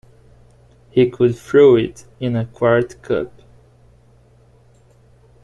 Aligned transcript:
He 0.89 1.11
could 1.11 1.37
throw 1.37 1.75
it 1.75 2.05
in 2.19 2.35
a 2.35 2.47
quart 2.47 2.99
cup. 3.03 3.31